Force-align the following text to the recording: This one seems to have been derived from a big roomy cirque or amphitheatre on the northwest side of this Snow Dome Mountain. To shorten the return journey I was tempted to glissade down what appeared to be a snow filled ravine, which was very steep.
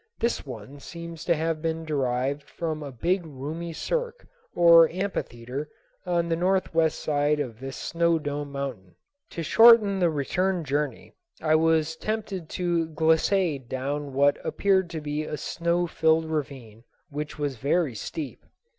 This 0.17 0.47
one 0.47 0.79
seems 0.79 1.23
to 1.25 1.35
have 1.35 1.61
been 1.61 1.85
derived 1.85 2.41
from 2.49 2.81
a 2.81 2.91
big 2.91 3.23
roomy 3.23 3.71
cirque 3.71 4.25
or 4.55 4.89
amphitheatre 4.89 5.69
on 6.07 6.27
the 6.27 6.35
northwest 6.35 6.97
side 6.97 7.39
of 7.39 7.59
this 7.59 7.77
Snow 7.77 8.17
Dome 8.17 8.51
Mountain. 8.51 8.95
To 9.29 9.43
shorten 9.43 9.99
the 9.99 10.09
return 10.09 10.63
journey 10.63 11.13
I 11.39 11.53
was 11.53 11.95
tempted 11.95 12.49
to 12.49 12.87
glissade 12.87 13.69
down 13.69 14.13
what 14.13 14.43
appeared 14.43 14.89
to 14.89 15.01
be 15.01 15.23
a 15.23 15.37
snow 15.37 15.85
filled 15.85 16.25
ravine, 16.25 16.83
which 17.11 17.37
was 17.37 17.57
very 17.57 17.93
steep. 17.93 18.43